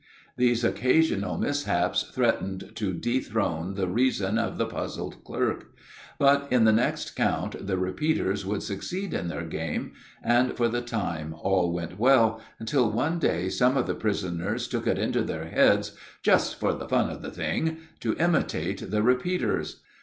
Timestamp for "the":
3.75-3.87, 4.57-4.65, 6.63-6.71, 7.67-7.77, 10.67-10.81, 13.85-13.93, 16.73-16.89, 17.21-17.29, 18.89-19.03